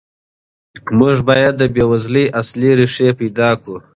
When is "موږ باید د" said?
0.99-1.63